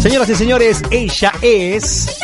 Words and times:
Señoras 0.00 0.30
y 0.30 0.34
señores, 0.34 0.82
ella 0.90 1.30
es... 1.42 2.18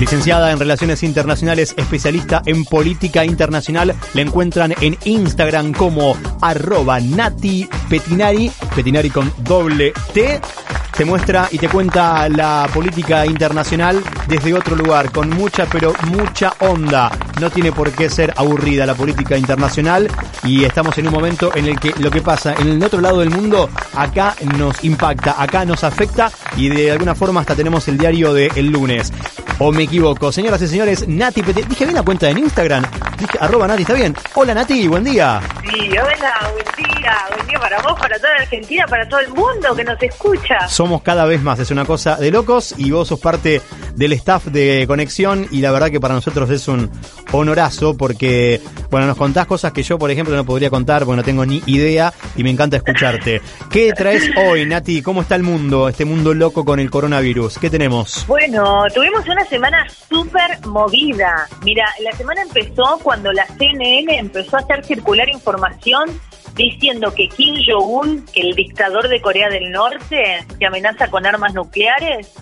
Licenciada 0.00 0.50
en 0.50 0.58
Relaciones 0.58 1.02
Internacionales, 1.02 1.74
especialista 1.76 2.42
en 2.46 2.64
política 2.64 3.24
internacional, 3.26 3.94
le 4.14 4.22
encuentran 4.22 4.74
en 4.80 4.96
Instagram 5.04 5.74
como 5.74 6.16
arroba 6.40 7.00
Nati 7.00 7.68
Petinari, 7.90 8.50
Petinari 8.74 9.10
con 9.10 9.30
doble 9.44 9.92
T 10.14 10.40
te 10.96 11.04
muestra 11.04 11.48
y 11.50 11.58
te 11.58 11.68
cuenta 11.68 12.28
la 12.28 12.68
política 12.72 13.24
internacional 13.26 14.02
desde 14.28 14.54
otro 14.54 14.76
lugar, 14.76 15.10
con 15.10 15.30
mucha, 15.30 15.66
pero 15.66 15.92
mucha 16.10 16.52
onda. 16.60 17.10
No 17.40 17.50
tiene 17.50 17.72
por 17.72 17.90
qué 17.92 18.10
ser 18.10 18.32
aburrida 18.36 18.86
la 18.86 18.94
política 18.94 19.36
internacional 19.36 20.08
y 20.44 20.64
estamos 20.64 20.96
en 20.98 21.06
un 21.06 21.12
momento 21.12 21.54
en 21.54 21.66
el 21.66 21.78
que 21.78 21.94
lo 21.98 22.10
que 22.10 22.20
pasa 22.20 22.54
en 22.58 22.68
el 22.68 22.84
otro 22.84 23.00
lado 23.00 23.20
del 23.20 23.30
mundo 23.30 23.70
acá 23.94 24.34
nos 24.56 24.82
impacta, 24.84 25.40
acá 25.42 25.64
nos 25.64 25.84
afecta 25.84 26.30
y 26.56 26.68
de 26.68 26.92
alguna 26.92 27.14
forma 27.14 27.40
hasta 27.40 27.54
tenemos 27.54 27.88
el 27.88 27.98
diario 27.98 28.32
del 28.34 28.50
el 28.56 28.66
lunes. 28.66 29.12
¿O 29.64 29.70
me 29.70 29.84
equivoco? 29.84 30.32
Señoras 30.32 30.60
y 30.62 30.66
señores, 30.66 31.06
Nati 31.06 31.40
Dije 31.40 31.84
bien 31.84 31.94
la 31.94 32.02
cuenta 32.02 32.28
en 32.28 32.36
Instagram. 32.36 32.84
Dije 33.16 33.38
arroba 33.38 33.68
Nati, 33.68 33.82
¿está 33.82 33.94
bien? 33.94 34.12
Hola 34.34 34.54
Nati, 34.54 34.88
buen 34.88 35.04
día. 35.04 35.40
Sí, 35.62 35.88
hola, 35.90 36.50
buen 36.52 36.88
día. 36.88 37.16
Buen 37.32 37.46
día 37.46 37.60
para 37.60 37.80
vos, 37.80 37.92
para 37.96 38.16
toda 38.16 38.34
la 38.34 38.40
Argentina, 38.40 38.86
para 38.88 39.08
todo 39.08 39.20
el 39.20 39.28
mundo 39.28 39.76
que 39.76 39.84
nos 39.84 40.02
escucha. 40.02 40.66
Somos 40.66 41.02
cada 41.02 41.26
vez 41.26 41.40
más, 41.42 41.60
es 41.60 41.70
una 41.70 41.84
cosa 41.84 42.16
de 42.16 42.32
locos 42.32 42.74
y 42.76 42.90
vos 42.90 43.06
sos 43.06 43.20
parte 43.20 43.62
del 44.02 44.14
staff 44.14 44.46
de 44.46 44.84
Conexión 44.88 45.46
y 45.52 45.60
la 45.60 45.70
verdad 45.70 45.88
que 45.88 46.00
para 46.00 46.14
nosotros 46.14 46.50
es 46.50 46.66
un 46.66 46.90
honorazo 47.30 47.96
porque, 47.96 48.60
bueno, 48.90 49.06
nos 49.06 49.16
contás 49.16 49.46
cosas 49.46 49.72
que 49.72 49.84
yo, 49.84 49.96
por 49.96 50.10
ejemplo, 50.10 50.34
no 50.34 50.44
podría 50.44 50.70
contar 50.70 51.04
porque 51.04 51.18
no 51.18 51.22
tengo 51.22 51.46
ni 51.46 51.62
idea 51.66 52.12
y 52.34 52.42
me 52.42 52.50
encanta 52.50 52.78
escucharte. 52.78 53.40
¿Qué 53.70 53.92
traes 53.92 54.28
hoy, 54.36 54.66
Nati? 54.66 55.02
¿Cómo 55.02 55.22
está 55.22 55.36
el 55.36 55.44
mundo, 55.44 55.88
este 55.88 56.04
mundo 56.04 56.34
loco 56.34 56.64
con 56.64 56.80
el 56.80 56.90
coronavirus? 56.90 57.58
¿Qué 57.58 57.70
tenemos? 57.70 58.26
Bueno, 58.26 58.86
tuvimos 58.92 59.24
una 59.28 59.44
semana 59.44 59.86
súper 59.88 60.66
movida. 60.66 61.46
Mira, 61.62 61.86
la 62.02 62.10
semana 62.16 62.42
empezó 62.42 62.98
cuando 63.04 63.32
la 63.32 63.46
CNN 63.56 64.18
empezó 64.18 64.56
a 64.56 64.60
hacer 64.60 64.84
circular 64.84 65.28
información 65.28 66.10
diciendo 66.56 67.14
que 67.14 67.28
Kim 67.28 67.54
Jong-un, 67.64 68.26
el 68.34 68.56
dictador 68.56 69.06
de 69.08 69.20
Corea 69.20 69.48
del 69.48 69.70
Norte, 69.70 70.44
que 70.58 70.66
amenaza 70.66 71.08
con 71.08 71.24
armas 71.24 71.54
nucleares, 71.54 72.32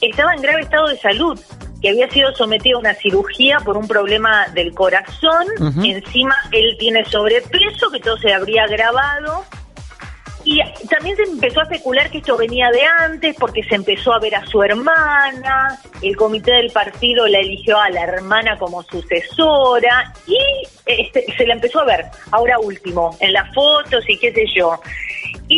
estaba 0.00 0.34
en 0.34 0.42
grave 0.42 0.62
estado 0.62 0.88
de 0.88 0.98
salud, 0.98 1.40
que 1.80 1.90
había 1.90 2.10
sido 2.10 2.34
sometido 2.34 2.78
a 2.78 2.80
una 2.80 2.94
cirugía 2.94 3.58
por 3.60 3.76
un 3.76 3.86
problema 3.86 4.46
del 4.48 4.74
corazón. 4.74 5.46
Encima 5.84 6.34
él 6.52 6.76
tiene 6.78 7.04
sobrepeso, 7.04 7.90
que 7.90 8.00
todo 8.00 8.16
se 8.18 8.32
habría 8.32 8.64
agravado. 8.64 9.44
Y 10.44 10.60
también 10.88 11.14
se 11.16 11.24
empezó 11.24 11.60
a 11.60 11.64
especular 11.64 12.10
que 12.10 12.18
esto 12.18 12.36
venía 12.36 12.70
de 12.70 12.82
antes 12.82 13.36
porque 13.38 13.62
se 13.64 13.74
empezó 13.74 14.14
a 14.14 14.18
ver 14.18 14.34
a 14.34 14.46
su 14.46 14.62
hermana, 14.62 15.78
el 16.00 16.16
comité 16.16 16.52
del 16.52 16.70
partido 16.70 17.26
la 17.26 17.40
eligió 17.40 17.78
a 17.78 17.90
la 17.90 18.04
hermana 18.04 18.56
como 18.56 18.82
sucesora. 18.84 20.12
Y 20.26 20.38
este, 20.86 21.26
se 21.36 21.46
la 21.46 21.54
empezó 21.54 21.80
a 21.80 21.84
ver, 21.84 22.06
ahora 22.30 22.58
último, 22.58 23.16
en 23.20 23.34
las 23.34 23.52
fotos 23.52 24.04
y 24.08 24.16
qué 24.18 24.32
sé 24.32 24.44
yo. 24.56 24.80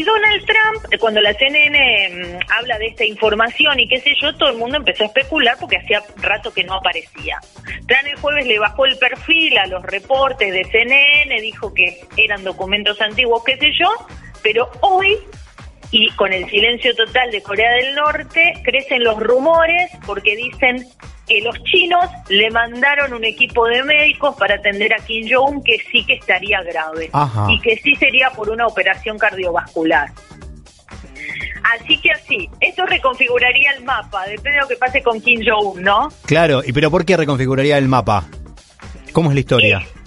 Donald 0.03 0.45
Trump, 0.45 0.95
cuando 1.01 1.21
la 1.21 1.35
CNN 1.35 2.09
mm, 2.11 2.39
habla 2.59 2.79
de 2.79 2.87
esta 2.87 3.05
información 3.05 3.81
y 3.81 3.89
qué 3.89 4.01
sé 4.01 4.15
yo, 4.21 4.35
todo 4.37 4.51
el 4.51 4.57
mundo 4.57 4.77
empezó 4.77 5.05
a 5.05 5.07
especular 5.07 5.57
porque 5.59 5.79
hacía 5.79 6.03
rato 6.17 6.53
que 6.53 6.65
no 6.65 6.75
aparecía. 6.75 7.39
Trump 7.87 8.07
el 8.07 8.17
jueves 8.17 8.47
le 8.47 8.59
bajó 8.59 8.87
el 8.87 8.97
perfil 8.99 9.59
a 9.59 9.67
los 9.67 9.83
reportes 9.83 10.53
de 10.53 10.65
CNN, 10.65 11.41
dijo 11.41 11.73
que 11.75 12.01
eran 12.17 12.45
documentos 12.45 13.01
antiguos, 13.01 13.43
qué 13.45 13.57
sé 13.57 13.71
yo, 13.79 13.89
pero 14.43 14.71
hoy, 14.81 15.19
y 15.91 16.11
con 16.13 16.33
el 16.33 16.49
silencio 16.49 16.95
total 16.95 17.31
de 17.31 17.43
Corea 17.43 17.73
del 17.73 17.95
Norte, 17.95 18.55
crecen 18.65 19.05
los 19.05 19.19
rumores 19.19 19.91
porque 20.07 20.37
dicen 20.37 20.87
que 21.31 21.41
los 21.43 21.63
chinos 21.63 22.05
le 22.29 22.51
mandaron 22.51 23.15
un 23.15 23.25
equipo 23.25 23.65
de 23.69 23.85
médicos 23.85 24.35
para 24.35 24.57
atender 24.57 24.93
a 24.93 24.97
Kim 24.97 25.29
Jong-un 25.31 25.63
que 25.63 25.79
sí 25.93 26.05
que 26.05 26.15
estaría 26.15 26.61
grave 26.63 27.09
y 27.49 27.61
que 27.61 27.77
sí 27.77 27.95
sería 27.95 28.31
por 28.31 28.51
una 28.51 28.67
operación 28.67 29.17
cardiovascular. 29.17 30.11
Así 31.63 31.99
que 31.99 32.11
así, 32.11 32.51
esto 32.59 32.85
reconfiguraría 32.85 33.71
el 33.79 33.85
mapa, 33.85 34.25
depende 34.27 34.57
de 34.57 34.63
lo 34.63 34.67
que 34.67 34.75
pase 34.75 35.03
con 35.03 35.21
Kim 35.21 35.41
Jong-un, 35.47 35.83
¿no? 35.83 36.09
Claro, 36.27 36.63
¿y 36.67 36.73
pero 36.73 36.91
por 36.91 37.05
qué 37.05 37.17
reconfiguraría 37.17 37.79
el 37.79 37.87
mapa? 37.87 38.25
¿Cómo 39.13 39.31
es 39.31 39.35
la 39.35 39.41
historia? 39.41 39.79
Eh, 39.79 40.00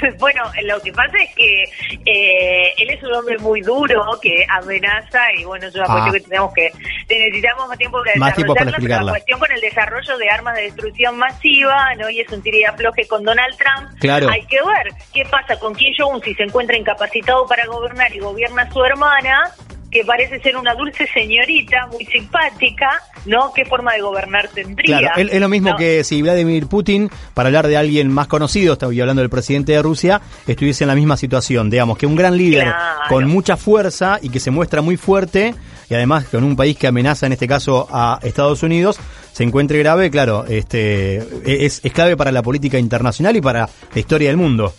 bueno, 0.18 0.42
lo 0.64 0.80
que 0.80 0.92
pasa 0.92 1.16
es 1.22 1.34
que 1.34 1.62
eh, 2.04 2.74
él 2.78 2.90
es 2.90 3.02
un 3.02 3.12
hombre 3.12 3.38
muy 3.38 3.60
duro 3.60 4.02
que 4.20 4.46
amenaza 4.48 5.20
y 5.36 5.44
bueno, 5.44 5.66
es 5.66 5.74
una 5.74 5.86
cuestión 5.86 6.08
ah. 6.08 6.12
que 6.12 6.20
tenemos 6.20 6.54
que 6.54 6.70
necesitamos 7.08 7.68
más 7.68 7.78
tiempo 7.78 7.98
para 8.04 8.18
más 8.18 8.34
tiempo 8.34 8.54
para 8.54 8.70
explicarla. 8.70 9.04
La 9.06 9.12
cuestión 9.12 9.38
con 9.38 9.52
el 9.52 9.60
desarrollo 9.60 10.18
de 10.18 10.30
armas 10.30 10.56
de 10.56 10.62
destrucción 10.62 11.18
masiva, 11.18 11.94
¿no? 11.96 12.10
Y 12.10 12.20
es 12.20 12.30
un 12.30 12.42
tira 12.42 12.74
y 12.96 13.06
con 13.06 13.22
Donald 13.22 13.56
Trump. 13.56 13.98
Claro. 14.00 14.28
Hay 14.30 14.44
que 14.46 14.56
ver 14.56 14.92
qué 15.12 15.24
pasa 15.30 15.58
con 15.58 15.74
Kim 15.74 15.92
Jong-un 15.98 16.22
si 16.22 16.34
se 16.34 16.44
encuentra 16.44 16.76
incapacitado 16.76 17.46
para 17.46 17.66
gobernar 17.66 18.14
y 18.14 18.18
gobierna 18.18 18.62
a 18.62 18.72
su 18.72 18.84
hermana 18.84 19.52
que 19.96 20.04
parece 20.04 20.38
ser 20.40 20.58
una 20.58 20.74
dulce 20.74 21.06
señorita, 21.06 21.86
muy 21.90 22.04
simpática, 22.04 23.02
¿no? 23.24 23.50
¿Qué 23.54 23.64
forma 23.64 23.94
de 23.94 24.02
gobernar 24.02 24.46
tendría? 24.48 24.98
Claro, 24.98 25.14
es, 25.16 25.40
lo 25.40 25.48
mismo 25.48 25.74
que 25.74 26.04
si 26.04 26.20
Vladimir 26.20 26.66
Putin, 26.66 27.10
para 27.32 27.46
hablar 27.46 27.66
de 27.66 27.78
alguien 27.78 28.12
más 28.12 28.26
conocido, 28.26 28.74
estaba 28.74 28.92
hablando 28.92 29.22
del 29.22 29.30
presidente 29.30 29.72
de 29.72 29.80
Rusia, 29.80 30.20
estuviese 30.46 30.84
en 30.84 30.88
la 30.88 30.94
misma 30.94 31.16
situación, 31.16 31.70
digamos, 31.70 31.96
que 31.96 32.06
un 32.06 32.14
gran 32.14 32.36
líder 32.36 32.74
con 33.08 33.26
mucha 33.26 33.56
fuerza 33.56 34.18
y 34.20 34.28
que 34.28 34.38
se 34.38 34.50
muestra 34.50 34.82
muy 34.82 34.98
fuerte, 34.98 35.54
y 35.88 35.94
además 35.94 36.26
con 36.26 36.44
un 36.44 36.56
país 36.56 36.76
que 36.76 36.88
amenaza 36.88 37.24
en 37.24 37.32
este 37.32 37.48
caso 37.48 37.88
a 37.90 38.18
Estados 38.22 38.62
Unidos, 38.62 38.98
se 39.32 39.44
encuentre 39.44 39.78
grave, 39.78 40.10
claro, 40.10 40.44
este 40.46 41.16
es, 41.46 41.80
es 41.82 41.92
clave 41.92 42.18
para 42.18 42.32
la 42.32 42.42
política 42.42 42.78
internacional 42.78 43.34
y 43.34 43.40
para 43.40 43.66
la 43.94 43.98
historia 43.98 44.28
del 44.28 44.36
mundo. 44.36 44.74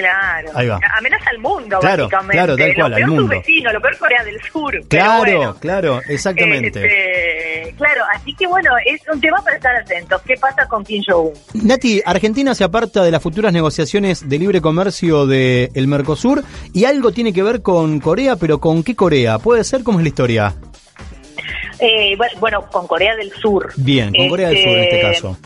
Claro. 0.00 0.78
Amenaza 0.96 1.30
al 1.30 1.38
mundo, 1.38 1.78
claro, 1.80 2.04
básicamente. 2.04 2.36
Claro, 2.36 2.56
tal 2.56 2.74
cual, 2.74 2.90
lo 2.90 2.96
peor 2.96 3.04
al 3.04 3.10
mundo. 3.10 3.28
vecino, 3.28 3.72
lo 3.72 3.80
peor 3.80 3.98
Corea 3.98 4.24
del 4.24 4.40
Sur. 4.42 4.88
Claro, 4.88 5.56
claro, 5.60 6.00
exactamente. 6.08 6.68
Este, 6.68 7.74
claro, 7.76 8.02
así 8.14 8.34
que 8.34 8.46
bueno, 8.46 8.70
es 8.84 9.00
un 9.12 9.20
tema 9.20 9.42
para 9.42 9.56
estar 9.56 9.76
atentos. 9.76 10.20
¿Qué 10.22 10.34
pasa 10.36 10.66
con 10.68 10.84
Kim 10.84 11.02
Jong-un? 11.06 11.32
Nati, 11.66 12.02
Argentina 12.04 12.54
se 12.54 12.64
aparta 12.64 13.02
de 13.02 13.10
las 13.10 13.22
futuras 13.22 13.52
negociaciones 13.52 14.28
de 14.28 14.38
libre 14.38 14.60
comercio 14.60 15.26
del 15.26 15.70
el 15.74 15.88
Mercosur 15.88 16.42
y 16.72 16.84
algo 16.84 17.12
tiene 17.12 17.32
que 17.32 17.42
ver 17.42 17.62
con 17.62 18.00
Corea, 18.00 18.36
pero 18.36 18.58
¿con 18.58 18.82
qué 18.82 18.94
Corea? 18.94 19.38
¿Puede 19.38 19.64
ser? 19.64 19.82
¿Cómo 19.82 19.98
es 19.98 20.04
la 20.04 20.08
historia? 20.08 20.54
Eh, 21.80 22.16
bueno, 22.40 22.68
con 22.70 22.86
Corea 22.86 23.14
del 23.16 23.30
Sur. 23.32 23.72
Bien, 23.76 24.12
con 24.12 24.28
Corea 24.28 24.48
del 24.48 24.58
Sur 24.58 24.72
en 24.72 24.82
este, 24.82 24.96
este 24.96 25.12
caso. 25.12 25.38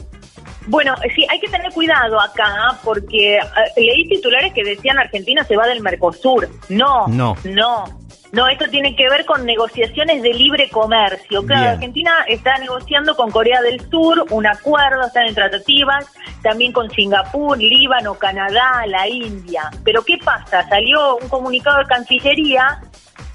Bueno, 0.66 0.94
sí, 1.14 1.26
hay 1.28 1.40
que 1.40 1.48
tener 1.48 1.72
cuidado 1.72 2.20
acá 2.20 2.78
porque 2.84 3.36
eh, 3.36 3.40
leí 3.76 4.08
titulares 4.08 4.52
que 4.52 4.62
decían 4.64 4.98
Argentina 4.98 5.44
se 5.44 5.56
va 5.56 5.66
del 5.66 5.80
Mercosur. 5.80 6.48
No, 6.68 7.06
no, 7.08 7.36
no. 7.44 8.02
No, 8.32 8.48
esto 8.48 8.64
tiene 8.70 8.96
que 8.96 9.10
ver 9.10 9.26
con 9.26 9.44
negociaciones 9.44 10.22
de 10.22 10.32
libre 10.32 10.70
comercio. 10.70 11.44
Claro, 11.44 11.72
Argentina 11.72 12.12
está 12.26 12.56
negociando 12.56 13.14
con 13.14 13.30
Corea 13.30 13.60
del 13.60 13.78
Sur 13.90 14.24
un 14.30 14.46
acuerdo, 14.46 15.06
están 15.06 15.26
en 15.26 15.34
tratativas, 15.34 16.06
también 16.42 16.72
con 16.72 16.90
Singapur, 16.90 17.58
Líbano, 17.58 18.14
Canadá, 18.14 18.86
la 18.86 19.06
India. 19.06 19.70
Pero 19.84 20.02
¿qué 20.02 20.16
pasa? 20.16 20.66
Salió 20.66 21.16
un 21.16 21.28
comunicado 21.28 21.80
de 21.80 21.84
Cancillería 21.84 22.80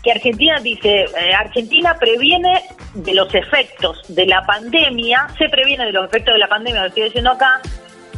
que 0.08 0.14
Argentina 0.14 0.58
dice, 0.62 1.04
eh, 1.04 1.34
Argentina 1.38 1.98
previene 2.00 2.64
de 2.94 3.14
los 3.14 3.28
efectos 3.36 4.02
de 4.08 4.26
la 4.26 4.42
pandemia, 4.46 5.28
se 5.38 5.50
previene 5.50 5.84
de 5.88 5.92
los 5.92 6.06
efectos 6.06 6.34
de 6.34 6.40
la 6.40 6.48
pandemia, 6.48 6.80
lo 6.80 6.88
estoy 6.88 7.04
diciendo 7.04 7.32
acá, 7.32 7.60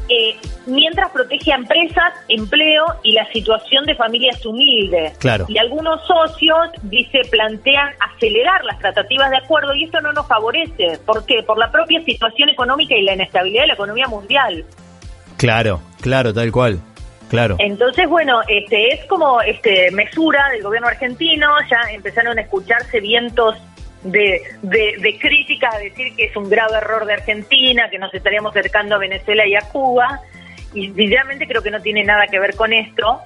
eh, 0.07 0.35
mientras 0.67 1.09
protege 1.09 1.51
a 1.51 1.55
empresas, 1.55 2.13
empleo 2.27 2.85
y 3.01 3.13
la 3.13 3.27
situación 3.31 3.87
de 3.87 3.95
familias 3.95 4.45
humildes. 4.45 5.17
Claro. 5.17 5.47
Y 5.49 5.57
algunos 5.57 6.05
socios, 6.05 6.69
dice, 6.83 7.21
plantean 7.31 7.89
acelerar 7.99 8.63
las 8.65 8.77
tratativas 8.77 9.31
de 9.31 9.37
acuerdo 9.37 9.73
y 9.73 9.85
esto 9.85 9.99
no 9.99 10.13
nos 10.13 10.27
favorece. 10.27 10.99
¿Por 11.07 11.25
qué? 11.25 11.41
Por 11.41 11.57
la 11.57 11.71
propia 11.71 12.03
situación 12.05 12.49
económica 12.49 12.93
y 12.95 13.01
la 13.01 13.15
inestabilidad 13.15 13.63
de 13.63 13.67
la 13.69 13.73
economía 13.73 14.07
mundial. 14.07 14.63
Claro, 15.37 15.81
claro, 16.01 16.35
tal 16.35 16.51
cual. 16.51 16.81
Claro. 17.29 17.55
Entonces, 17.59 18.07
bueno, 18.07 18.41
este 18.47 18.93
es 18.93 19.05
como 19.05 19.41
este 19.41 19.91
mesura 19.91 20.49
del 20.49 20.63
gobierno 20.63 20.87
argentino, 20.87 21.47
ya 21.69 21.79
empezaron 21.91 22.37
a 22.37 22.41
escucharse 22.41 22.99
vientos 22.99 23.55
de, 24.03 24.41
de, 24.61 25.17
crítica 25.19 25.69
a 25.73 25.79
decir 25.79 26.15
que 26.15 26.25
es 26.25 26.35
un 26.35 26.49
grave 26.49 26.77
error 26.77 27.05
de 27.05 27.13
Argentina, 27.13 27.89
que 27.89 27.99
nos 27.99 28.13
estaríamos 28.13 28.55
acercando 28.55 28.95
a 28.95 28.97
Venezuela 28.97 29.45
y 29.45 29.55
a 29.55 29.61
Cuba, 29.61 30.21
y 30.73 30.91
sinceramente 30.91 31.47
creo 31.47 31.61
que 31.61 31.71
no 31.71 31.81
tiene 31.81 32.03
nada 32.03 32.27
que 32.27 32.39
ver 32.39 32.55
con 32.55 32.73
esto. 32.73 33.19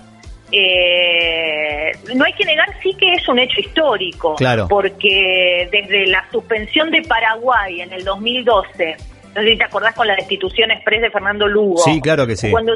Eh, 0.52 1.92
no 2.14 2.26
hay 2.26 2.34
que 2.34 2.46
negar 2.46 2.68
sí 2.82 2.96
que 3.00 3.14
es 3.14 3.28
un 3.28 3.40
hecho 3.40 3.60
histórico, 3.60 4.36
claro. 4.36 4.68
porque 4.68 5.68
desde 5.72 6.08
la 6.08 6.26
suspensión 6.32 6.92
de 6.92 7.02
Paraguay 7.02 7.82
en 7.82 7.92
el 7.92 8.04
2012, 8.04 8.98
no 9.36 9.42
sé 9.42 9.48
si 9.48 9.58
te 9.58 9.64
acordás 9.64 9.96
con 9.96 10.08
la 10.08 10.16
destitución 10.16 10.70
express 10.70 11.02
de 11.02 11.10
Fernando 11.10 11.48
Lugo. 11.48 11.78
Sí, 11.80 12.00
claro 12.02 12.28
que 12.28 12.36
sí. 12.36 12.52
Cuando 12.52 12.74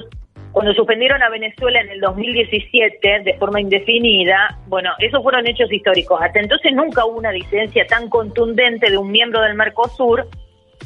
cuando 0.57 0.73
suspendieron 0.73 1.21
a 1.21 1.29
Venezuela 1.29 1.81
en 1.81 1.89
el 1.91 1.99
2017 1.99 3.21
de 3.23 3.33
forma 3.35 3.61
indefinida, 3.61 4.57
bueno, 4.65 4.89
esos 4.97 5.21
fueron 5.21 5.45
hechos 5.45 5.71
históricos. 5.71 6.19
Hasta 6.19 6.39
entonces 6.39 6.73
nunca 6.73 7.05
hubo 7.05 7.19
una 7.19 7.29
disidencia 7.29 7.85
tan 7.85 8.09
contundente 8.09 8.89
de 8.89 8.97
un 8.97 9.11
miembro 9.11 9.39
del 9.43 9.53
Mercosur 9.53 10.27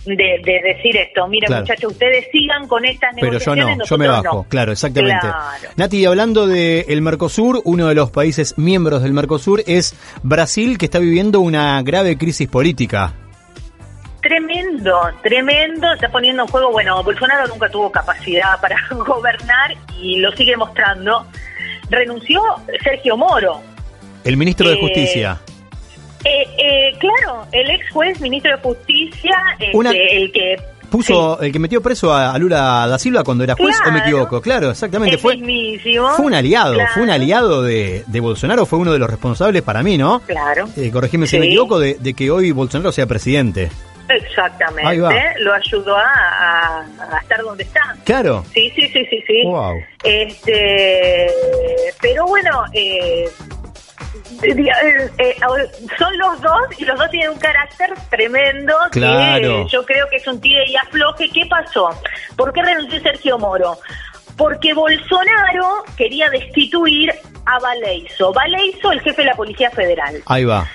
de, 0.04 0.42
decir 0.44 0.98
esto, 0.98 1.26
mira 1.30 1.62
muchachos, 1.62 1.94
ustedes 1.94 2.28
sigan 2.34 2.68
con 2.68 2.84
estas 2.84 3.16
negociaciones. 3.16 3.64
Pero 3.64 3.78
yo 3.78 3.78
no, 3.78 3.86
yo 3.86 3.98
me 3.98 4.08
bajo, 4.10 4.46
claro, 4.50 4.74
exactamente. 4.74 5.28
Nati, 5.78 6.04
hablando 6.04 6.48
del 6.48 7.02
Mercosur, 7.02 7.62
uno 7.64 7.88
de 7.88 7.96
los 7.96 8.12
países 8.12 8.58
miembros 8.58 9.04
del 9.04 9.14
Mercosur 9.14 9.64
es 9.68 9.96
Brasil, 10.22 10.78
que 10.78 10.84
está 10.84 11.00
viviendo 11.00 11.40
una 11.40 11.82
grave 11.82 12.18
crisis 12.18 12.50
política. 12.50 13.14
Tremendo, 14.22 15.00
tremendo, 15.24 15.94
está 15.94 16.10
poniendo 16.10 16.44
en 16.44 16.50
juego, 16.50 16.72
bueno, 16.72 17.04
Bolsonaro 17.04 17.48
nunca 17.48 17.70
tuvo 17.70 17.92
capacidad 17.92 18.60
para 18.62 18.78
gobernar 18.92 19.76
y 20.00 20.20
lo 20.20 20.32
sigue 20.34 20.56
mostrando. 20.56 21.26
Renunció 21.90 22.42
Sergio 22.84 23.18
Moro. 23.18 23.62
El 24.24 24.38
ministro 24.38 24.70
de 24.70 24.76
eh, 24.76 24.80
Justicia. 24.80 25.40
Eh, 26.24 26.46
eh, 26.58 26.98
claro, 27.00 27.48
el 27.52 27.70
ex 27.72 27.92
juez 27.92 28.22
ministro 28.22 28.52
de 28.52 28.58
Justicia, 28.62 29.36
este, 29.60 30.18
el 30.18 30.32
que 30.32 30.56
puso 30.92 31.40
el 31.42 31.52
que 31.52 31.58
metió 31.58 31.82
preso 31.82 32.14
a, 32.14 32.38
Lula 32.38 32.86
da 32.88 33.00
Silva 33.00 33.24
cuando 33.24 33.44
era 33.44 33.56
juez 33.56 33.78
o 33.88 33.92
me 33.92 34.00
equivoco 34.00 34.42
claro 34.42 34.70
exactamente 34.70 35.18
fue 35.18 35.40
fue 36.18 36.26
un 36.26 36.34
aliado 36.34 36.76
fue 36.94 37.04
un 37.04 37.10
aliado 37.10 37.64
de, 37.64 38.04
Bolsonaro 38.20 38.66
fue 38.66 38.78
uno 38.78 38.92
de 38.92 39.00
los 39.00 39.10
responsables 39.10 39.64
para 39.64 39.82
mí 39.82 39.98
no 39.98 40.22
claro. 40.28 40.68
Eh, 40.76 40.92
corregime 40.92 41.26
si 41.26 41.40
me 41.40 41.48
equivoco 41.48 41.80
de, 41.80 42.14
que 42.14 42.30
hoy 42.30 42.52
Bolsonaro 42.52 42.92
sea 42.92 43.08
presidente 43.08 43.72
Exactamente, 44.16 45.34
lo 45.40 45.54
ayudó 45.54 45.98
a, 45.98 46.86
estar 47.22 47.42
donde 47.42 47.64
está. 47.64 47.96
Claro. 48.04 48.44
Sí, 48.54 48.72
sí, 48.76 48.88
sí, 48.90 49.06
sí, 49.06 49.24
sí. 49.28 49.44
Este, 50.04 51.28
pero 52.02 52.26
bueno, 52.28 52.66
eh, 52.74 53.30
eh, 54.44 55.10
eh, 55.18 55.36
son 55.98 56.18
los 56.18 56.42
dos 56.42 56.62
y 56.78 56.86
los 56.86 56.98
dos 56.98 57.10
tienen 57.12 57.32
un 57.32 57.40
carácter 57.40 57.94
tremendo 58.10 58.74
claro. 58.92 59.68
yo 59.68 59.86
creo 59.86 60.08
que 60.10 60.18
es 60.18 60.28
un 60.28 60.40
tire 60.42 60.66
y 60.68 60.76
afloje. 60.76 61.30
¿Qué 61.30 61.46
pasó? 61.50 61.90
¿Por 62.36 62.52
qué 62.54 62.62
renunció 62.62 63.00
Sergio 63.02 63.38
Moro? 63.38 63.78
Porque 64.38 64.74
Bolsonaro 64.74 65.84
quería 65.96 66.30
destituir 66.30 67.14
a 67.46 67.60
Valeizo. 67.60 68.34
Valeizo, 68.34 68.92
el 68.92 69.02
jefe 69.02 69.22
de 69.22 69.28
la 69.28 69.36
Policía 69.36 69.70
Federal. 69.70 70.22
Ahí 70.26 70.46
va. 70.46 70.68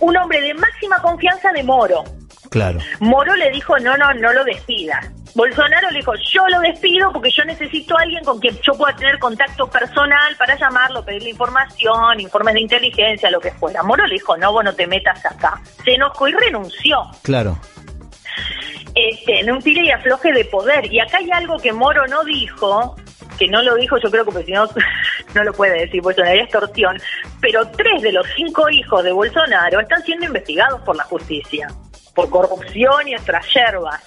Un 0.00 0.16
hombre 0.16 0.40
de 0.40 0.54
máxima 0.54 1.00
confianza 1.02 1.50
de 1.52 1.62
Moro. 1.64 2.04
Claro. 2.50 2.78
Moro 3.00 3.34
le 3.36 3.50
dijo, 3.50 3.78
no, 3.78 3.96
no, 3.96 4.12
no 4.14 4.32
lo 4.32 4.44
despida. 4.44 5.00
Bolsonaro 5.34 5.90
le 5.90 5.98
dijo, 5.98 6.14
yo 6.16 6.46
lo 6.48 6.60
despido 6.60 7.12
porque 7.12 7.30
yo 7.30 7.44
necesito 7.44 7.96
a 7.96 8.02
alguien 8.02 8.24
con 8.24 8.40
quien 8.40 8.58
yo 8.60 8.72
pueda 8.74 8.96
tener 8.96 9.18
contacto 9.18 9.68
personal 9.68 10.34
para 10.36 10.56
llamarlo, 10.56 11.04
pedirle 11.04 11.30
información, 11.30 12.20
informes 12.20 12.54
de 12.54 12.60
inteligencia, 12.60 13.30
lo 13.30 13.40
que 13.40 13.52
fuera. 13.52 13.82
Moro 13.82 14.06
le 14.06 14.14
dijo, 14.14 14.36
no, 14.36 14.52
vos 14.52 14.64
no 14.64 14.74
te 14.74 14.86
metas 14.86 15.24
acá. 15.24 15.60
Se 15.84 15.94
enojó 15.94 16.28
y 16.28 16.32
renunció. 16.32 17.02
Claro. 17.22 17.58
Este, 18.94 19.40
en 19.40 19.52
un 19.52 19.62
tire 19.62 19.84
y 19.84 19.90
afloje 19.90 20.32
de 20.32 20.44
poder. 20.46 20.92
Y 20.92 20.98
acá 20.98 21.18
hay 21.18 21.30
algo 21.30 21.58
que 21.58 21.72
Moro 21.72 22.06
no 22.08 22.24
dijo, 22.24 22.96
que 23.38 23.46
no 23.48 23.62
lo 23.62 23.76
dijo, 23.76 23.98
yo 23.98 24.10
creo 24.10 24.24
que 24.24 24.32
porque 24.32 24.46
si 24.46 24.52
no, 24.52 24.66
no 25.34 25.44
lo 25.44 25.52
puede 25.52 25.80
decir, 25.80 26.00
Bolsonaro 26.00 26.34
es 26.36 26.44
extorsión, 26.44 26.98
pero 27.40 27.68
tres 27.68 28.02
de 28.02 28.12
los 28.12 28.26
cinco 28.34 28.68
hijos 28.70 29.04
de 29.04 29.12
Bolsonaro 29.12 29.80
están 29.80 30.02
siendo 30.02 30.26
investigados 30.26 30.80
por 30.80 30.96
la 30.96 31.04
justicia 31.04 31.68
por 32.18 32.30
corrupción 32.30 33.06
y 33.06 33.14
otras 33.14 33.46
yerbas. 33.54 34.02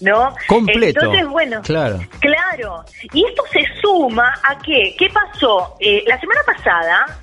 ¿No? 0.00 0.32
Completo. 0.46 1.00
Entonces, 1.00 1.26
bueno, 1.26 1.60
claro. 1.62 1.98
claro. 2.20 2.84
Y 3.12 3.24
esto 3.26 3.42
se 3.50 3.64
suma 3.80 4.32
a 4.44 4.56
que, 4.58 4.94
¿qué 4.96 5.08
pasó? 5.12 5.74
Eh, 5.80 6.04
la 6.06 6.20
semana 6.20 6.40
pasada, 6.46 7.18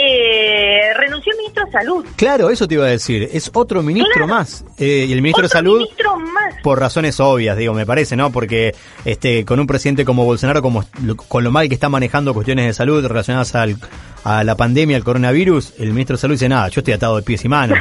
eh, 0.00 0.94
renunció 0.94 1.32
el 1.32 1.38
ministro 1.38 1.64
de 1.66 1.72
Salud. 1.72 2.06
Claro, 2.16 2.50
eso 2.50 2.66
te 2.66 2.74
iba 2.74 2.84
a 2.84 2.88
decir. 2.88 3.28
Es 3.32 3.50
otro 3.52 3.82
ministro 3.82 4.26
más. 4.26 4.64
Eh, 4.78 5.06
y 5.08 5.12
el 5.12 5.20
ministro 5.22 5.42
de 5.42 5.48
Salud. 5.48 5.78
Ministro 5.78 6.16
más. 6.16 6.54
Por 6.62 6.78
razones 6.78 7.20
obvias, 7.20 7.56
digo, 7.56 7.74
me 7.74 7.86
parece, 7.86 8.16
¿no? 8.16 8.30
Porque 8.30 8.74
este 9.04 9.44
con 9.44 9.60
un 9.60 9.66
presidente 9.66 10.04
como 10.04 10.24
Bolsonaro, 10.24 10.62
como 10.62 10.84
con 11.28 11.44
lo 11.44 11.50
mal 11.50 11.68
que 11.68 11.74
está 11.74 11.88
manejando 11.88 12.34
cuestiones 12.34 12.66
de 12.66 12.72
salud 12.72 13.04
relacionadas 13.04 13.54
al, 13.54 13.76
a 14.24 14.44
la 14.44 14.56
pandemia, 14.56 14.96
al 14.96 15.04
coronavirus, 15.04 15.74
el 15.78 15.90
ministro 15.90 16.16
de 16.16 16.20
Salud 16.20 16.34
dice, 16.34 16.48
nada, 16.48 16.68
yo 16.68 16.80
estoy 16.80 16.94
atado 16.94 17.16
de 17.16 17.22
pies 17.22 17.44
y 17.44 17.48
manos. 17.48 17.78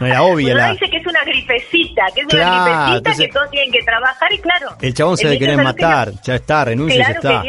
No 0.00 0.06
era 0.06 0.22
obvia 0.24 0.54
la... 0.54 0.72
dice 0.72 0.88
que 0.90 0.96
es 0.98 1.06
una 1.06 1.22
gripecita, 1.24 2.02
que 2.14 2.20
es 2.22 2.34
una 2.34 2.92
gripecita 2.92 3.24
que 3.24 3.28
todos 3.28 3.50
tienen 3.50 3.72
que 3.72 3.82
trabajar 3.82 4.32
y 4.32 4.38
claro... 4.38 4.68
El 4.80 4.94
chabón 4.94 5.16
se 5.16 5.28
le 5.28 5.38
quiere 5.38 5.56
matar, 5.56 6.12
ya 6.22 6.36
está, 6.36 6.64
renuncia 6.64 6.98
ya 6.98 7.12
está. 7.12 7.42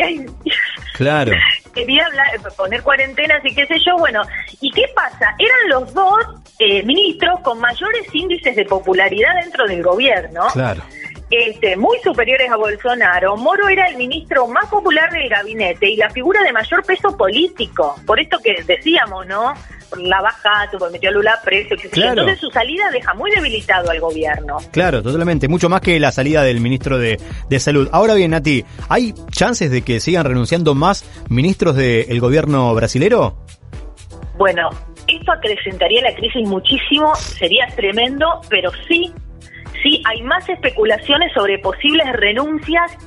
Claro. 0.93 1.31
Quería 1.73 2.05
hablar, 2.05 2.27
poner 2.55 2.83
cuarentenas 2.83 3.43
y 3.45 3.53
qué 3.53 3.65
sé 3.67 3.79
yo, 3.85 3.97
bueno, 3.97 4.21
¿y 4.61 4.71
qué 4.71 4.85
pasa? 4.95 5.35
Eran 5.37 5.69
los 5.69 5.93
dos 5.93 6.17
eh, 6.59 6.83
ministros 6.83 7.39
con 7.41 7.59
mayores 7.59 8.07
índices 8.13 8.55
de 8.55 8.65
popularidad 8.65 9.35
dentro 9.41 9.65
del 9.65 9.83
gobierno. 9.83 10.47
Claro. 10.53 10.83
Este, 11.29 11.77
muy 11.77 11.99
superiores 11.99 12.49
a 12.49 12.55
Bolsonaro. 12.55 13.37
Moro 13.37 13.69
era 13.69 13.85
el 13.85 13.97
ministro 13.97 14.47
más 14.47 14.65
popular 14.65 15.11
del 15.11 15.29
gabinete 15.29 15.87
y 15.87 15.95
la 15.95 16.09
figura 16.09 16.41
de 16.41 16.51
mayor 16.51 16.83
peso 16.83 17.15
político. 17.15 17.95
Por 18.05 18.19
esto 18.19 18.39
que 18.39 18.63
decíamos, 18.63 19.27
¿no? 19.27 19.53
La 19.97 20.21
baja, 20.21 20.69
tuvo 20.71 20.89
metió 20.89 21.09
a 21.09 21.13
Lula 21.13 21.39
preso, 21.43 21.75
entonces 21.93 22.39
su 22.39 22.49
salida 22.49 22.89
deja 22.91 23.13
muy 23.13 23.31
debilitado 23.31 23.89
al 23.89 23.99
gobierno. 23.99 24.57
Claro, 24.71 25.01
totalmente, 25.01 25.47
mucho 25.47 25.69
más 25.69 25.81
que 25.81 25.99
la 25.99 26.11
salida 26.11 26.43
del 26.43 26.59
ministro 26.59 26.97
de, 26.97 27.19
Salud. 27.59 27.89
Ahora 27.91 28.13
bien, 28.13 28.31
Nati, 28.31 28.63
¿hay 28.87 29.13
chances 29.31 29.69
de 29.69 29.81
que 29.81 29.99
sigan 29.99 30.23
renunciando 30.23 30.75
más 30.75 31.03
ministros 31.29 31.75
del 31.75 32.19
gobierno 32.21 32.73
brasilero? 32.73 33.37
Bueno, 34.37 34.69
esto 35.07 35.31
acrecentaría 35.33 36.01
la 36.01 36.15
crisis 36.15 36.47
muchísimo, 36.47 37.13
sería 37.15 37.67
tremendo, 37.75 38.39
pero 38.49 38.71
sí, 38.87 39.11
sí, 39.83 40.01
hay 40.05 40.21
más 40.21 40.47
especulaciones 40.47 41.33
sobre 41.33 41.59
posibles 41.59 42.07
renuncias 42.13 42.97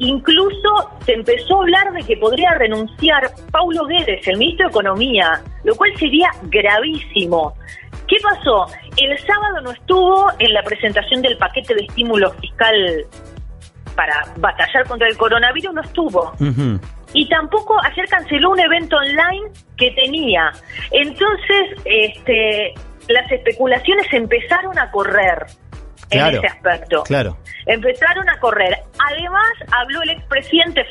Incluso 0.00 0.90
se 1.04 1.12
empezó 1.12 1.56
a 1.56 1.60
hablar 1.60 1.92
de 1.92 2.02
que 2.02 2.16
podría 2.16 2.54
renunciar 2.54 3.30
Paulo 3.52 3.84
Guedes, 3.86 4.26
el 4.26 4.38
ministro 4.38 4.66
de 4.66 4.70
Economía, 4.70 5.42
lo 5.62 5.74
cual 5.74 5.90
sería 5.98 6.30
gravísimo. 6.44 7.54
¿Qué 8.08 8.16
pasó? 8.22 8.66
El 8.96 9.16
sábado 9.18 9.60
no 9.62 9.70
estuvo 9.70 10.26
en 10.38 10.54
la 10.54 10.62
presentación 10.62 11.20
del 11.20 11.36
paquete 11.36 11.74
de 11.74 11.82
estímulo 11.82 12.30
fiscal 12.32 13.06
para 13.94 14.24
batallar 14.38 14.88
contra 14.88 15.06
el 15.06 15.16
coronavirus, 15.18 15.74
no 15.74 15.82
estuvo. 15.82 16.32
Y 17.12 17.28
tampoco 17.28 17.76
ayer 17.84 18.06
canceló 18.08 18.50
un 18.50 18.60
evento 18.60 18.96
online 18.96 19.52
que 19.76 19.90
tenía. 19.90 20.50
Entonces, 20.92 21.78
este, 21.84 22.72
las 23.08 23.30
especulaciones 23.30 24.06
empezaron 24.12 24.78
a 24.78 24.90
correr 24.90 25.46
en 26.10 26.34
ese 26.34 26.46
aspecto. 26.46 27.02
Claro. 27.04 27.36
Empezaron 27.66 28.28
a 28.28 28.38
correr. 28.38 28.76
Además, 29.10 29.50
habló 29.72 30.02
el 30.02 30.10
expresidente 30.10 30.84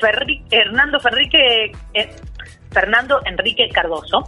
Hernando 0.52 1.00
Ferrique, 1.00 1.72
eh, 1.94 2.10
Fernando 2.72 3.20
Enrique 3.26 3.68
Cardoso, 3.70 4.24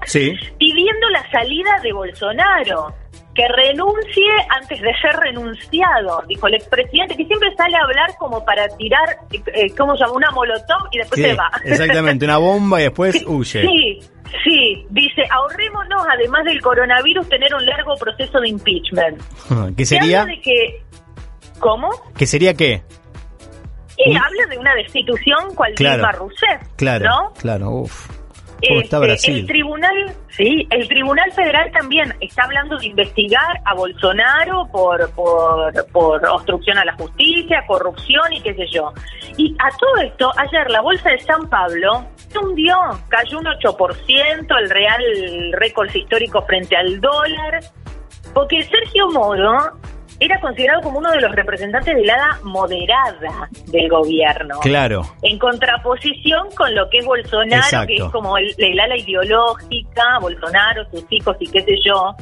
pidiendo 0.57 1.09
la 1.11 1.29
salida 1.31 1.79
de 1.83 1.93
Bolsonaro 1.93 3.00
que 3.33 3.47
renuncie 3.47 4.29
antes 4.49 4.81
de 4.81 4.91
ser 5.01 5.15
renunciado, 5.15 6.23
dijo 6.27 6.47
el 6.47 6.55
expresidente, 6.55 7.15
que 7.15 7.25
siempre 7.25 7.53
sale 7.55 7.77
a 7.77 7.83
hablar 7.83 8.09
como 8.19 8.43
para 8.43 8.67
tirar, 8.77 9.17
eh, 9.31 9.73
¿cómo 9.77 9.95
se 9.95 10.03
llama? 10.03 10.13
Una 10.13 10.31
molotov 10.31 10.87
y 10.91 10.97
después 10.97 11.21
se 11.21 11.33
va. 11.33 11.49
Exactamente, 11.63 12.25
una 12.25 12.37
bomba 12.37 12.81
y 12.81 12.83
después 12.83 13.23
huye. 13.25 13.61
Sí, 13.61 13.99
sí, 14.43 14.85
dice, 14.89 15.23
ahorrémonos, 15.29 16.03
además 16.13 16.43
del 16.45 16.61
coronavirus, 16.61 17.29
tener 17.29 17.53
un 17.55 17.65
largo 17.65 17.95
proceso 17.95 18.39
de 18.41 18.49
impeachment. 18.49 19.21
¿Qué 19.77 19.85
sería? 19.85 20.25
de 20.25 20.39
que, 20.41 20.83
¿Cómo? 21.59 21.89
¿Qué 22.17 22.25
sería 22.25 22.53
qué? 22.53 22.83
Y 23.97 24.15
habla 24.15 24.45
de 24.49 24.57
una 24.57 24.73
destitución 24.75 25.53
cual 25.55 25.73
claro, 25.75 26.11
Rousseff, 26.11 26.67
claro, 26.75 27.05
¿no? 27.05 27.33
Claro, 27.39 27.69
uff. 27.69 28.20
Este, 28.61 29.31
el 29.31 29.47
tribunal, 29.47 30.15
sí, 30.29 30.67
el 30.69 30.87
tribunal 30.87 31.31
federal 31.31 31.71
también 31.71 32.13
está 32.19 32.43
hablando 32.43 32.77
de 32.77 32.87
investigar 32.87 33.59
a 33.65 33.73
Bolsonaro 33.73 34.67
por, 34.71 35.09
por, 35.11 35.73
por 35.91 36.25
obstrucción 36.27 36.77
a 36.77 36.85
la 36.85 36.93
justicia, 36.93 37.63
corrupción 37.67 38.31
y 38.31 38.41
qué 38.41 38.53
sé 38.53 38.65
yo. 38.71 38.93
Y 39.37 39.55
a 39.59 39.75
todo 39.77 39.97
esto, 40.03 40.31
ayer 40.37 40.69
la 40.69 40.81
bolsa 40.81 41.09
de 41.09 41.19
San 41.19 41.49
Pablo 41.49 42.05
se 42.15 42.37
hundió, 42.37 42.75
cayó 43.09 43.39
un 43.39 43.45
8%, 43.45 44.59
el 44.59 44.69
real 44.69 45.03
récord 45.53 45.89
histórico 45.93 46.43
frente 46.43 46.75
al 46.77 47.01
dólar, 47.01 47.61
porque 48.33 48.61
Sergio 48.61 49.09
Moro 49.09 49.77
era 50.21 50.39
considerado 50.39 50.81
como 50.81 50.99
uno 50.99 51.11
de 51.11 51.19
los 51.19 51.31
representantes 51.31 51.95
del 51.95 52.07
ala 52.07 52.37
moderada 52.43 53.49
del 53.71 53.89
gobierno. 53.89 54.59
Claro. 54.61 55.01
En 55.23 55.39
contraposición 55.39 56.47
con 56.55 56.73
lo 56.75 56.87
que 56.91 56.99
es 56.99 57.05
Bolsonaro, 57.05 57.87
que 57.87 57.95
es 57.95 58.03
como 58.11 58.37
el, 58.37 58.79
ala 58.79 58.95
ideológica, 58.95 60.19
Bolsonaro, 60.21 60.85
sus 60.91 61.03
hijos 61.09 61.35
y 61.39 61.47
qué 61.47 61.63
sé 61.63 61.73
yo. 61.83 62.15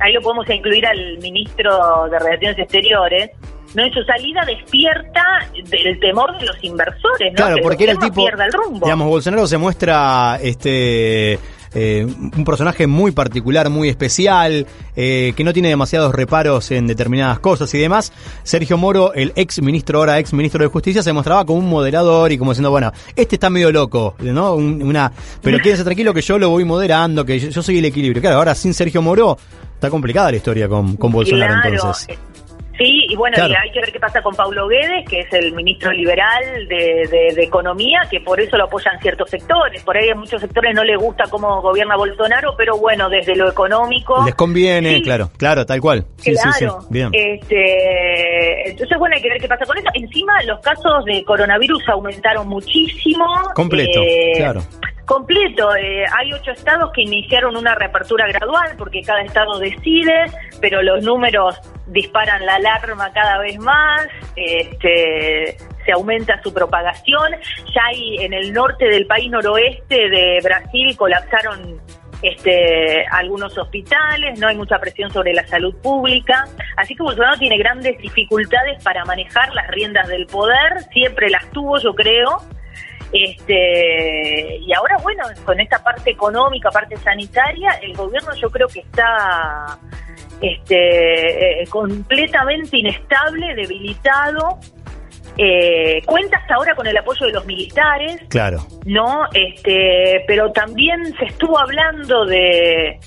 Ahí 0.00 0.12
lo 0.12 0.20
podemos 0.22 0.48
incluir 0.48 0.86
al 0.86 1.18
ministro 1.18 2.08
de 2.08 2.18
Relaciones 2.20 2.58
Exteriores. 2.60 3.30
no 3.74 3.82
en 3.84 3.92
su 3.92 4.02
salida 4.04 4.42
despierta 4.46 5.22
del 5.52 5.98
temor 5.98 6.38
de 6.38 6.46
los 6.46 6.64
inversores, 6.64 7.32
¿no? 7.32 7.36
Claro, 7.36 7.56
Que 7.56 7.62
porque 7.62 7.82
era 7.82 7.92
el 7.94 7.98
tipo, 7.98 8.24
pierda 8.24 8.44
el 8.46 8.52
rumbo. 8.52 8.86
digamos, 8.86 9.08
Bolsonaro 9.08 9.46
se 9.48 9.58
muestra 9.58 10.38
este 10.40 11.38
eh, 11.74 12.06
un 12.20 12.44
personaje 12.44 12.86
muy 12.86 13.12
particular, 13.12 13.70
muy 13.70 13.88
especial, 13.88 14.66
eh, 14.96 15.32
que 15.36 15.44
no 15.44 15.52
tiene 15.52 15.68
demasiados 15.68 16.14
reparos 16.14 16.70
en 16.70 16.86
determinadas 16.86 17.38
cosas 17.40 17.72
y 17.74 17.78
demás. 17.78 18.12
Sergio 18.42 18.76
Moro, 18.76 19.12
el 19.14 19.32
ex 19.36 19.60
ministro, 19.62 19.98
ahora 20.00 20.18
ex 20.18 20.32
ministro 20.32 20.62
de 20.62 20.68
Justicia, 20.68 21.02
se 21.02 21.12
mostraba 21.12 21.44
como 21.44 21.58
un 21.58 21.68
moderador 21.68 22.32
y 22.32 22.38
como 22.38 22.50
diciendo, 22.52 22.70
bueno, 22.70 22.92
este 23.14 23.36
está 23.36 23.50
medio 23.50 23.70
loco, 23.72 24.14
¿no? 24.20 24.54
Un- 24.54 24.82
una, 24.82 25.12
pero 25.42 25.58
quédense 25.58 25.84
tranquilo 25.84 26.12
que 26.14 26.22
yo 26.22 26.38
lo 26.38 26.50
voy 26.50 26.64
moderando, 26.64 27.24
que 27.24 27.38
yo, 27.38 27.48
yo 27.50 27.62
soy 27.62 27.78
el 27.78 27.84
equilibrio. 27.84 28.20
Claro, 28.20 28.38
ahora 28.38 28.54
sin 28.54 28.74
Sergio 28.74 29.02
Moro 29.02 29.38
está 29.74 29.90
complicada 29.90 30.30
la 30.30 30.36
historia 30.38 30.68
con, 30.68 30.96
con 30.96 31.10
Bolsonaro 31.12 31.54
Claro, 31.62 31.76
entonces. 31.76 32.18
Sí, 32.80 33.04
y 33.10 33.14
bueno, 33.14 33.34
Claro. 33.34 33.52
y 33.52 33.56
hay 33.56 33.70
que 33.72 33.80
ver 33.80 33.92
qué 33.92 34.00
pasa 34.00 34.22
con 34.22 34.34
Paulo 34.34 34.66
Guedes, 34.66 35.06
que 35.08 35.20
es 35.20 35.32
el 35.34 35.52
ministro 35.52 35.92
liberal 35.92 36.66
de, 36.66 37.06
de- 37.10 37.34
de 37.34 37.42
Economía, 37.44 38.00
que 38.10 38.20
por 38.20 38.40
eso 38.40 38.56
lo 38.56 38.64
apoyan 38.64 38.98
ciertos 39.00 39.28
sectores. 39.28 39.82
Por 39.84 39.98
ahí 39.98 40.08
a 40.08 40.14
muchos 40.14 40.40
sectores 40.40 40.74
no 40.74 40.82
les 40.82 40.96
gusta 40.98 41.24
cómo 41.30 41.60
gobierna 41.60 41.96
Bolsonaro, 41.96 42.54
pero 42.56 42.78
bueno, 42.78 43.10
desde 43.10 43.36
lo 43.36 43.50
económico... 43.50 44.24
Les 44.24 44.34
conviene, 44.34 44.94
Sí. 44.96 45.02
claro, 45.02 45.30
claro, 45.36 45.66
tal 45.66 45.80
cual. 45.80 46.06
Sí, 46.16 46.34
sí, 46.34 46.48
sí. 46.54 46.64
Claro. 46.64 46.78
Bien. 46.88 47.10
Este, 47.12 48.70
entonces, 48.70 48.98
bueno, 48.98 49.16
hay 49.16 49.22
que 49.22 49.28
ver 49.28 49.40
qué 49.40 49.48
pasa 49.48 49.64
con 49.66 49.76
eso. 49.76 49.88
Encima, 49.94 50.42
los 50.44 50.60
casos 50.60 51.04
de 51.04 51.22
coronavirus 51.24 51.86
aumentaron 51.88 52.48
muchísimo. 52.48 53.24
Completo, 53.54 54.00
Eh, 54.02 54.32
claro. 54.36 54.62
Completo. 55.10 55.74
eh, 55.74 56.04
hay 56.16 56.32
ocho 56.32 56.52
estados 56.52 56.92
que 56.92 57.02
iniciaron 57.02 57.56
una 57.56 57.74
reapertura 57.74 58.28
gradual 58.28 58.76
porque 58.78 59.02
cada 59.02 59.22
estado 59.22 59.58
decide, 59.58 60.26
pero 60.60 60.84
los 60.84 61.02
números 61.02 61.56
disparan 61.88 62.46
la 62.46 62.54
alarma 62.54 63.12
cada 63.12 63.38
vez 63.38 63.58
más. 63.58 64.06
Este, 64.36 65.56
se 65.84 65.92
aumenta 65.92 66.40
su 66.44 66.54
propagación. 66.54 67.32
Ya 67.74 67.82
hay 67.88 68.18
en 68.18 68.32
el 68.32 68.52
norte 68.52 68.84
del 68.84 69.04
país 69.08 69.28
noroeste 69.32 70.10
de 70.10 70.38
Brasil 70.44 70.96
colapsaron 70.96 71.80
este, 72.22 73.04
algunos 73.10 73.58
hospitales, 73.58 74.38
no 74.38 74.46
hay 74.46 74.56
mucha 74.56 74.78
presión 74.78 75.10
sobre 75.10 75.32
la 75.32 75.44
salud 75.48 75.74
pública, 75.82 76.44
así 76.76 76.94
que 76.94 77.02
Bolsonaro 77.02 77.36
tiene 77.36 77.58
grandes 77.58 77.98
dificultades 77.98 78.80
para 78.84 79.04
manejar 79.06 79.52
las 79.54 79.66
riendas 79.68 80.06
del 80.06 80.26
poder, 80.26 80.84
siempre 80.92 81.30
las 81.30 81.50
tuvo 81.50 81.78
yo 81.78 81.94
creo, 81.94 82.42
este 83.12 84.56
y 84.58 84.72
ahora 84.72 84.96
bueno, 85.02 85.24
con 85.44 85.58
esta 85.60 85.82
parte 85.82 86.10
económica, 86.10 86.70
parte 86.70 86.96
sanitaria, 86.96 87.70
el 87.82 87.94
gobierno 87.96 88.34
yo 88.34 88.50
creo 88.50 88.68
que 88.68 88.80
está 88.80 89.78
este 90.40 91.62
eh, 91.62 91.66
completamente 91.68 92.78
inestable, 92.78 93.54
debilitado, 93.54 94.58
eh, 95.36 96.02
cuenta 96.06 96.38
hasta 96.38 96.54
ahora 96.54 96.74
con 96.74 96.86
el 96.86 96.96
apoyo 96.96 97.26
de 97.26 97.32
los 97.32 97.46
militares, 97.46 98.20
Claro. 98.28 98.58
¿no? 98.84 99.24
Este, 99.34 100.24
pero 100.26 100.50
también 100.52 101.14
se 101.18 101.26
estuvo 101.26 101.58
hablando 101.58 102.24
de, 102.26 102.98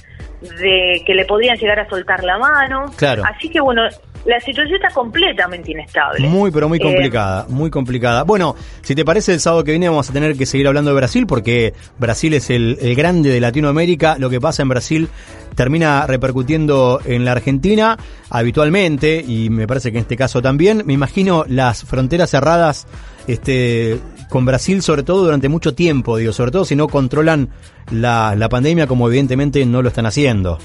de 0.41 1.01
que 1.05 1.13
le 1.15 1.25
podrían 1.25 1.57
llegar 1.57 1.79
a 1.79 1.89
soltar 1.89 2.24
la 2.24 2.38
mano. 2.38 2.86
Claro. 2.98 3.24
Así 3.25 3.50
que 3.50 3.60
bueno, 3.62 3.83
la 4.25 4.39
situación 4.39 4.75
está 4.75 4.89
completamente 4.93 5.71
inestable. 5.71 6.27
Muy, 6.27 6.49
pero 6.51 6.69
muy 6.69 6.77
Eh, 6.77 6.81
complicada, 6.81 7.45
muy 7.49 7.69
complicada. 7.69 8.23
Bueno, 8.23 8.55
si 8.81 8.95
te 8.95 9.03
parece, 9.03 9.33
el 9.33 9.39
sábado 9.39 9.63
que 9.63 9.71
viene 9.71 9.89
vamos 9.89 10.09
a 10.09 10.13
tener 10.13 10.35
que 10.37 10.45
seguir 10.45 10.67
hablando 10.67 10.91
de 10.91 10.95
Brasil, 10.95 11.25
porque 11.27 11.73
Brasil 11.99 12.33
es 12.33 12.49
el, 12.49 12.77
el 12.81 12.95
grande 12.95 13.29
de 13.29 13.39
Latinoamérica. 13.41 14.17
Lo 14.17 14.29
que 14.29 14.39
pasa 14.39 14.61
en 14.61 14.69
Brasil 14.69 15.09
termina 15.55 16.07
repercutiendo 16.07 16.99
en 17.05 17.25
la 17.25 17.33
Argentina 17.33 17.97
habitualmente, 18.29 19.23
y 19.27 19.49
me 19.49 19.67
parece 19.67 19.91
que 19.91 19.97
en 19.97 20.03
este 20.03 20.17
caso 20.17 20.41
también. 20.41 20.83
Me 20.85 20.93
imagino 20.93 21.45
las 21.47 21.83
fronteras 21.83 22.29
cerradas 22.29 22.87
este, 23.27 23.99
con 24.29 24.45
Brasil, 24.45 24.81
sobre 24.81 25.03
todo 25.03 25.23
durante 25.25 25.49
mucho 25.49 25.75
tiempo, 25.75 26.17
digo, 26.17 26.33
sobre 26.33 26.51
todo 26.51 26.65
si 26.65 26.75
no 26.75 26.87
controlan 26.87 27.49
la, 27.91 28.35
la 28.35 28.49
pandemia, 28.49 28.87
como 28.87 29.07
evidentemente 29.07 29.65
no 29.65 29.81
lo 29.81 29.89
están 29.89 30.05
haciendo. 30.05 30.57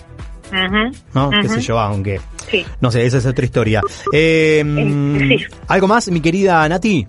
¿No? 1.15 1.31
¿Qué 1.31 1.47
ujú. 1.47 1.55
sé 1.55 1.61
yo? 1.61 1.79
Aunque. 1.79 2.21
Sí. 2.51 2.65
No 2.81 2.91
sé, 2.91 3.05
esa 3.07 3.19
es 3.19 3.27
otra 3.27 3.45
historia. 3.45 3.81
Eh, 4.13 4.63
sí. 5.19 5.47
¿Algo 5.69 5.87
más, 5.89 6.09
mi 6.11 6.21
querida 6.21 6.69
Nati? 6.69 7.07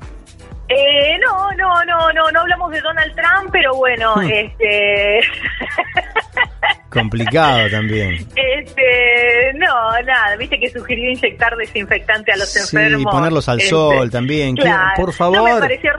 Eh, 0.68 1.18
no, 1.26 1.52
no, 1.54 1.84
no, 1.86 2.14
no, 2.14 2.32
no 2.32 2.40
hablamos 2.42 2.72
de 2.72 2.80
Donald 2.82 3.14
Trump, 3.16 3.50
pero 3.52 3.76
bueno, 3.76 4.16
Hmm. 4.18 4.30
este... 4.32 5.20
Complicado 6.90 7.70
también. 7.70 8.14
Este, 8.36 9.54
no, 9.56 9.92
nada, 10.06 10.36
viste 10.38 10.60
que 10.60 10.70
sugirió 10.70 11.12
inyectar 11.12 11.56
desinfectante 11.56 12.32
a 12.32 12.38
los 12.38 12.50
Sí, 12.52 12.60
enfermos. 12.60 13.02
y 13.02 13.06
ponerlos 13.06 13.48
al 13.50 13.60
Este, 13.60 13.70
sol 13.70 14.10
también. 14.10 14.56
¿Qué- 14.56 14.64
Claro. 14.64 14.92
por 14.96 15.20
No 15.20 15.30
me 15.30 15.38
favor. 15.50 15.60
pareció... 15.62 15.92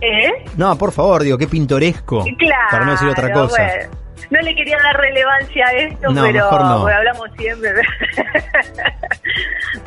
¿Eh? 0.00 0.30
No, 0.58 0.76
por 0.76 0.92
favor, 0.92 1.22
digo, 1.22 1.38
qué 1.38 1.46
pintoresco. 1.46 2.24
Claro. 2.38 2.68
Para 2.70 2.84
no 2.84 2.90
decir 2.92 3.08
otra 3.08 3.32
cosa. 3.32 3.62
bueno. 3.62 4.03
No 4.34 4.40
le 4.42 4.54
quería 4.54 4.76
dar 4.82 4.96
relevancia 4.96 5.66
a 5.66 5.72
esto, 5.72 6.10
No, 6.10 6.22
pero 6.22 6.44
mejor 6.44 6.60
no. 6.62 6.80
bueno, 6.82 6.98
hablamos 6.98 7.28
siempre. 7.38 7.70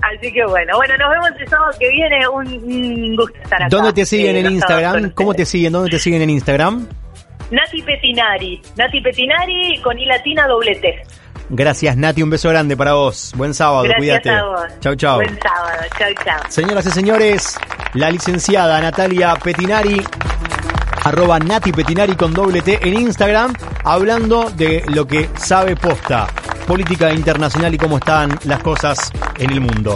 Así 0.02 0.32
que 0.32 0.46
bueno, 0.46 0.76
bueno, 0.78 0.98
nos 0.98 1.10
vemos 1.12 1.30
el 1.40 1.48
sábado 1.48 1.72
que 1.80 1.90
viene. 1.90 2.28
Un, 2.28 3.16
gusto 3.16 3.38
estar 3.44 3.62
acá. 3.62 3.68
¿Dónde 3.70 3.94
te 3.94 4.06
siguen 4.06 4.36
Eh, 4.36 4.40
en 4.40 4.52
Instagram? 4.52 5.10
¿Cómo 5.12 5.34
te 5.34 5.46
siguen? 5.46 5.74
¿Dónde 5.74 5.90
te 5.92 6.00
siguen 6.00 6.22
en 6.22 6.30
Instagram? 6.30 6.88
Nati 7.52 7.82
Petinari. 7.82 8.62
Nati 8.76 9.02
Petinari 9.02 9.82
con 9.82 9.98
I 9.98 10.06
latina 10.06 10.48
doble 10.48 10.76
T. 10.76 11.02
Gracias, 11.50 11.96
Nati. 11.96 12.22
Un 12.24 12.30
beso 12.30 12.50
grande 12.50 12.76
para 12.76 12.94
vos. 12.94 13.32
Buen 13.38 13.54
sábado, 13.54 13.84
Gracias 13.84 14.00
cuídate. 14.00 14.30
a 14.32 14.44
vos. 14.44 14.80
Chau, 14.82 14.96
chau. 14.96 15.16
Buen 15.16 15.40
sábado. 15.42 15.80
Chau, 15.98 16.14
chau. 16.26 16.40
Señoras 16.50 16.86
y 16.86 16.92
señores, 16.92 17.58
la 17.94 18.12
licenciada 18.12 18.82
Natalia 18.82 19.34
Petinari, 19.42 20.02
arroba 21.08 21.40
Nati 21.40 21.72
Petinari 21.72 22.16
con 22.16 22.34
doble 22.34 22.62
T 22.62 22.80
en 22.82 22.94
Instagram, 23.00 23.54
hablando 23.86 24.50
de 24.50 24.84
lo 24.88 25.08
que 25.08 25.30
sabe 25.38 25.76
posta, 25.76 26.28
política 26.68 27.14
internacional 27.14 27.74
y 27.74 27.78
cómo 27.78 27.98
están 27.98 28.38
las 28.44 28.62
cosas 28.62 29.12
en 29.38 29.52
el 29.52 29.62
mundo. 29.62 29.96